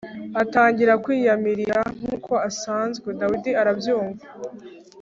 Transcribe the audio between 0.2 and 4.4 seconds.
atangira kwiyamirira nk’uko asanzwe. Dawidi arabyumva.